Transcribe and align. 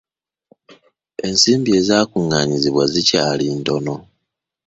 Ensimbi 1.27 1.69
ezaakunganyiziddwa 1.79 2.83
zikyali 2.93 3.45
ntono. 3.57 3.95